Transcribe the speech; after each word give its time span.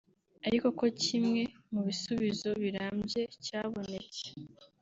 ariko 0.47 0.67
ko 0.77 0.85
kimwe 1.03 1.41
mu 1.71 1.81
bisubizo 1.87 2.49
birambye 2.61 3.21
cyabonetse 3.45 4.25